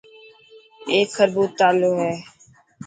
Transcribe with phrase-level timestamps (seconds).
[0.91, 2.13] اي خربوت تالو هي.